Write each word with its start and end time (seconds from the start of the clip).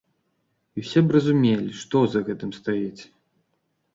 І 0.79 0.85
ўсе 0.85 0.99
б 1.09 1.15
разумелі, 1.15 1.75
што 1.81 1.97
за 2.13 2.19
гэтым 2.29 2.51
стаіць. 2.61 3.03